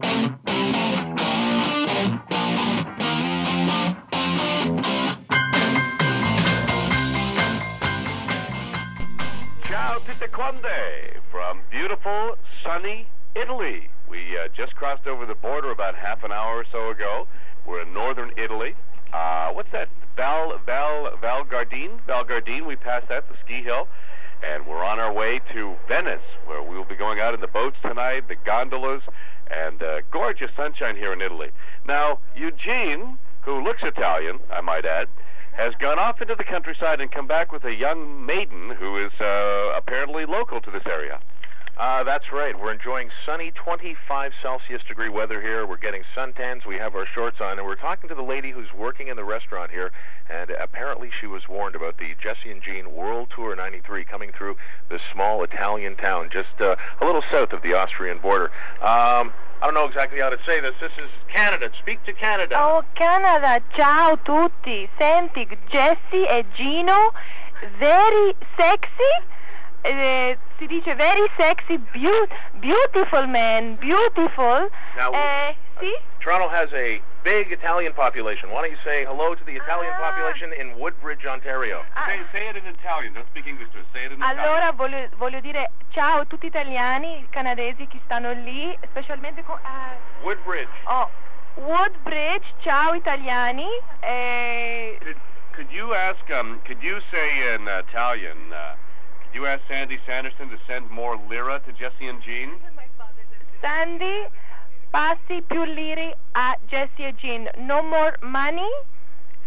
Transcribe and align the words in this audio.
Ciao 0.00 0.10
tutte 10.04 10.30
quande 10.32 11.20
from 11.30 11.60
beautiful, 11.70 12.36
sunny 12.64 13.06
Italy. 13.36 13.88
We 14.08 14.36
uh, 14.36 14.48
just 14.56 14.74
crossed 14.74 15.06
over 15.06 15.26
the 15.26 15.34
border 15.34 15.70
about 15.70 15.94
half 15.94 16.24
an 16.24 16.32
hour 16.32 16.56
or 16.58 16.64
so 16.72 16.90
ago. 16.90 17.28
We're 17.66 17.82
in 17.82 17.92
northern 17.92 18.32
Italy. 18.36 18.74
Uh, 19.12 19.50
what's 19.52 19.70
that? 19.72 19.88
Val 20.16 20.58
Val 20.66 21.16
Val 21.20 21.44
Gardena. 21.44 22.00
Val 22.06 22.24
Gardena. 22.24 22.66
We 22.66 22.74
passed 22.76 23.08
that, 23.08 23.28
the 23.28 23.36
ski 23.44 23.62
hill, 23.62 23.86
and 24.44 24.66
we're 24.66 24.84
on 24.84 24.98
our 24.98 25.12
way 25.12 25.40
to 25.52 25.74
Venice, 25.88 26.20
where 26.46 26.62
we 26.62 26.76
will 26.76 26.84
be 26.84 26.96
going 26.96 27.20
out 27.20 27.34
in 27.34 27.40
the 27.40 27.46
boats 27.46 27.76
tonight, 27.82 28.28
the 28.28 28.36
gondolas, 28.44 29.02
and 29.50 29.82
uh, 29.82 30.00
gorgeous 30.10 30.50
sunshine 30.56 30.96
here 30.96 31.12
in 31.12 31.20
Italy. 31.20 31.50
Now, 31.86 32.18
Eugene, 32.36 33.18
who 33.42 33.62
looks 33.62 33.82
Italian, 33.82 34.38
I 34.50 34.60
might 34.60 34.84
add, 34.84 35.08
has 35.52 35.74
gone 35.78 35.98
off 35.98 36.20
into 36.20 36.34
the 36.34 36.44
countryside 36.44 37.00
and 37.00 37.10
come 37.10 37.26
back 37.26 37.52
with 37.52 37.64
a 37.64 37.74
young 37.74 38.26
maiden 38.26 38.70
who 38.70 39.04
is 39.04 39.12
uh, 39.20 39.72
apparently 39.76 40.26
local 40.26 40.60
to 40.60 40.70
this 40.70 40.82
area. 40.86 41.20
Uh, 41.76 42.04
that's 42.04 42.30
right. 42.32 42.58
We're 42.58 42.72
enjoying 42.72 43.10
sunny 43.26 43.52
25 43.56 44.32
Celsius 44.40 44.80
degree 44.86 45.08
weather 45.08 45.40
here. 45.40 45.66
We're 45.66 45.76
getting 45.76 46.02
suntans. 46.16 46.64
We 46.64 46.76
have 46.76 46.94
our 46.94 47.06
shorts 47.14 47.38
on, 47.40 47.58
and 47.58 47.66
we're 47.66 47.74
talking 47.74 48.08
to 48.08 48.14
the 48.14 48.22
lady 48.22 48.52
who's 48.52 48.72
working 48.72 49.08
in 49.08 49.16
the 49.16 49.24
restaurant 49.24 49.72
here. 49.72 49.90
And 50.30 50.50
apparently, 50.50 51.10
she 51.20 51.26
was 51.26 51.42
warned 51.48 51.74
about 51.74 51.98
the 51.98 52.14
Jesse 52.22 52.50
and 52.50 52.62
Gene 52.62 52.92
World 52.92 53.32
Tour 53.34 53.56
93 53.56 54.04
coming 54.04 54.30
through 54.38 54.56
this 54.88 55.00
small 55.12 55.42
Italian 55.42 55.96
town 55.96 56.30
just 56.32 56.60
uh, 56.60 56.76
a 57.00 57.04
little 57.04 57.24
south 57.32 57.52
of 57.52 57.62
the 57.62 57.74
Austrian 57.74 58.18
border. 58.18 58.52
Um, 58.80 59.32
I 59.60 59.66
don't 59.66 59.74
know 59.74 59.86
exactly 59.86 60.20
how 60.20 60.30
to 60.30 60.38
say 60.46 60.60
this. 60.60 60.74
This 60.80 60.92
is 60.98 61.10
Canada. 61.34 61.70
Speak 61.82 62.04
to 62.04 62.12
Canada. 62.12 62.54
Oh 62.56 62.82
Canada, 62.94 63.64
ciao 63.76 64.14
tutti. 64.24 64.88
Senti, 64.98 65.48
Jesse 65.72 65.98
e 66.12 66.44
Gino, 66.56 67.12
very 67.80 68.34
sexy. 68.56 69.33
Eh, 69.86 70.38
si 70.58 70.66
dice 70.66 70.94
very 70.94 71.28
sexy, 71.36 71.76
beau- 71.92 72.26
beautiful 72.60 73.26
man, 73.26 73.76
beautiful. 73.76 74.70
Now, 74.96 75.12
Eh, 75.12 75.54
sì? 75.78 75.92
Toronto 76.20 76.48
has 76.48 76.72
a 76.72 77.02
big 77.22 77.50
Italian 77.52 77.92
population. 77.92 78.48
Why 78.50 78.62
don't 78.62 78.70
you 78.70 78.78
say 78.82 79.04
hello 79.04 79.34
to 79.34 79.44
the 79.44 79.52
Italian 79.56 79.92
Ah. 79.92 80.00
population 80.10 80.54
in 80.54 80.78
Woodbridge, 80.78 81.26
Ontario? 81.26 81.84
Ah, 81.94 82.06
Say, 82.06 82.20
say 82.32 82.48
it 82.48 82.56
in 82.56 82.64
Italian. 82.66 83.12
Don't 83.12 83.26
speak 83.28 83.46
English 83.46 83.68
to 83.72 83.80
us. 83.80 83.84
Say 83.92 84.06
it 84.06 84.12
in 84.12 84.22
allora 84.22 84.32
Italian. 84.32 84.48
Allora 84.48 84.72
voglio, 84.72 85.08
voglio 85.16 85.40
dire 85.40 85.70
ciao 85.90 86.20
a 86.20 86.24
tutti 86.24 86.46
gli 86.46 86.48
italiani, 86.48 87.26
canadesi 87.28 87.86
che 87.86 88.00
stanno 88.04 88.32
lì, 88.32 88.74
specialmente 88.88 89.42
con... 89.44 89.58
ah, 89.64 89.92
Woodbridge. 90.22 90.70
oh, 90.84 91.10
Woodbridge, 91.56 92.46
ciao 92.62 92.94
italiani. 92.94 93.66
Eh, 94.00 94.96
Could, 95.00 95.16
could 95.52 95.70
you 95.70 95.92
ask? 95.94 96.20
Um, 96.30 96.60
could 96.64 96.82
you 96.82 97.00
say 97.10 97.54
in 97.54 97.68
Italian? 97.68 98.50
Uh, 98.50 98.72
could 98.74 98.83
you 99.34 99.46
ask 99.46 99.62
Sandy 99.68 99.98
Sanderson 100.06 100.48
to 100.50 100.58
send 100.66 100.88
more 100.90 101.18
lira 101.28 101.60
to 101.66 101.72
Jesse 101.72 102.06
and 102.06 102.22
Gene? 102.22 102.54
Sandy, 103.60 104.26
passi 104.90 105.42
più 105.42 105.64
liri 105.64 106.14
a 106.32 106.56
Jesse 106.68 107.04
e 107.04 107.14
Gene. 107.16 107.50
No 107.58 107.82
more 107.82 108.16
money? 108.22 108.70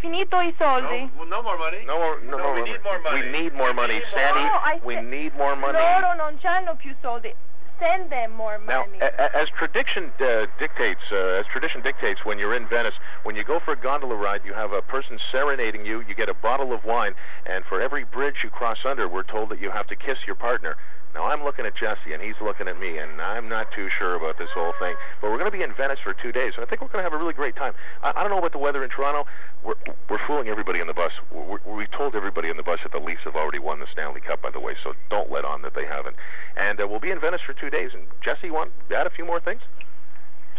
Finito 0.00 0.36
i 0.38 0.54
soldi? 0.58 1.10
well, 1.16 1.26
no 1.28 1.42
more 1.42 1.56
money. 1.56 1.84
No, 1.86 1.96
more, 1.98 2.20
no, 2.20 2.36
No, 2.36 2.42
more 2.44 2.54
we 2.54 2.62
need 2.62 2.82
more 2.82 3.00
money. 3.00 3.20
We 3.22 3.38
need 3.40 3.54
more 3.54 3.72
money, 3.72 4.02
Sandy. 4.14 4.42
No, 4.42 4.60
I 4.62 4.80
we 4.84 5.00
need 5.00 5.34
more 5.36 5.56
money. 5.56 5.78
Loro 5.78 6.14
non 6.14 6.38
hanno 6.42 6.76
più 6.76 6.94
soldi. 7.00 7.34
Send 7.78 8.10
them 8.10 8.32
more 8.32 8.58
Now, 8.58 8.86
money. 8.86 8.98
a- 9.00 9.36
as 9.36 9.48
tradition 9.50 10.12
uh, 10.20 10.46
dictates, 10.58 11.00
uh, 11.10 11.40
as 11.40 11.46
tradition 11.46 11.82
dictates, 11.82 12.24
when 12.24 12.38
you're 12.38 12.54
in 12.54 12.66
Venice, 12.66 12.94
when 13.24 13.34
you 13.34 13.42
go 13.44 13.58
for 13.58 13.72
a 13.72 13.76
gondola 13.76 14.14
ride, 14.14 14.42
you 14.44 14.54
have 14.54 14.72
a 14.72 14.80
person 14.80 15.18
serenading 15.32 15.84
you. 15.84 16.00
You 16.00 16.14
get 16.14 16.28
a 16.28 16.34
bottle 16.34 16.72
of 16.72 16.84
wine, 16.84 17.14
and 17.46 17.64
for 17.64 17.80
every 17.80 18.04
bridge 18.04 18.36
you 18.44 18.50
cross 18.50 18.78
under, 18.84 19.08
we're 19.08 19.24
told 19.24 19.48
that 19.50 19.60
you 19.60 19.70
have 19.70 19.86
to 19.88 19.96
kiss 19.96 20.18
your 20.26 20.36
partner. 20.36 20.76
Now, 21.14 21.26
I'm 21.26 21.44
looking 21.44 21.64
at 21.64 21.76
Jesse, 21.76 22.12
and 22.12 22.20
he's 22.20 22.34
looking 22.42 22.66
at 22.66 22.78
me, 22.78 22.98
and 22.98 23.22
I'm 23.22 23.48
not 23.48 23.70
too 23.70 23.88
sure 23.88 24.16
about 24.16 24.36
this 24.36 24.50
whole 24.52 24.74
thing. 24.80 24.96
But 25.20 25.30
we're 25.30 25.38
going 25.38 25.50
to 25.50 25.56
be 25.56 25.62
in 25.62 25.72
Venice 25.72 26.00
for 26.02 26.12
two 26.12 26.32
days, 26.32 26.54
and 26.56 26.64
I 26.64 26.68
think 26.68 26.82
we're 26.82 26.88
going 26.88 27.04
to 27.04 27.08
have 27.08 27.12
a 27.12 27.22
really 27.22 27.32
great 27.32 27.54
time. 27.54 27.72
I, 28.02 28.12
I 28.16 28.22
don't 28.22 28.30
know 28.30 28.38
about 28.38 28.52
the 28.52 28.58
weather 28.58 28.82
in 28.82 28.90
Toronto. 28.90 29.24
We're, 29.62 29.78
we're 30.10 30.26
fooling 30.26 30.48
everybody 30.48 30.80
in 30.80 30.88
the 30.88 30.94
bus. 30.94 31.12
We're, 31.30 31.60
we 31.64 31.86
told 31.86 32.16
everybody 32.16 32.50
in 32.50 32.56
the 32.56 32.62
bus 32.62 32.80
that 32.82 32.92
the 32.92 32.98
Leafs 32.98 33.22
have 33.24 33.36
already 33.36 33.60
won 33.60 33.78
the 33.78 33.86
Stanley 33.92 34.20
Cup, 34.20 34.42
by 34.42 34.50
the 34.50 34.60
way, 34.60 34.74
so 34.82 34.94
don't 35.08 35.30
let 35.30 35.44
on 35.44 35.62
that 35.62 35.74
they 35.74 35.86
haven't. 35.86 36.16
And 36.56 36.80
uh, 36.80 36.88
we'll 36.88 37.00
be 37.00 37.10
in 37.10 37.20
Venice 37.20 37.40
for 37.46 37.54
two 37.54 37.70
days. 37.70 37.90
And 37.94 38.06
Jesse, 38.20 38.50
want 38.50 38.72
to 38.88 38.96
add 38.96 39.06
a 39.06 39.10
few 39.10 39.24
more 39.24 39.40
things? 39.40 39.60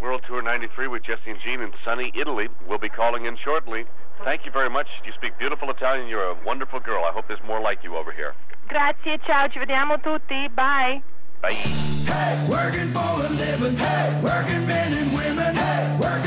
World 0.00 0.22
Tour 0.28 0.42
93 0.42 0.88
with 0.88 1.02
Jesse 1.02 1.30
and 1.30 1.40
Gene 1.40 1.60
in 1.60 1.72
sunny 1.84 2.12
Italy. 2.14 2.48
We'll 2.68 2.78
be 2.78 2.90
calling 2.90 3.24
in 3.24 3.36
shortly. 3.36 3.86
Thank 4.24 4.44
you 4.44 4.50
very 4.50 4.70
much. 4.70 4.88
You 5.04 5.12
speak 5.12 5.38
beautiful 5.38 5.70
Italian. 5.70 6.08
You're 6.08 6.30
a 6.30 6.36
wonderful 6.44 6.80
girl. 6.80 7.04
I 7.04 7.12
hope 7.12 7.28
there's 7.28 7.42
more 7.46 7.60
like 7.60 7.84
you 7.84 7.96
over 7.96 8.12
here. 8.12 8.34
Grazie, 8.68 9.18
ciao, 9.24 9.48
ci 9.48 9.58
vediamo 9.58 10.00
tutti. 10.00 10.48
Bye. 10.48 11.00
Bye. 11.40 11.52
Hey, 11.52 12.48
working 12.48 12.92
for 12.92 13.24
a 13.24 13.28
living. 13.28 13.76
Hey, 13.76 14.20
working 14.22 14.66
men 14.66 14.92
and 14.92 15.12
women. 15.12 15.54
Hey, 15.54 15.96
working 16.00 16.25